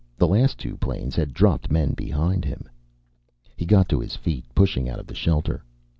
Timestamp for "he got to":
3.55-3.99